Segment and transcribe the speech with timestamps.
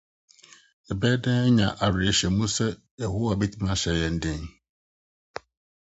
[0.87, 2.65] Yɛbɛyɛ dɛn anya awerɛhyem sɛ
[2.99, 4.41] Yehowa betumi ahyɛ yɛn den?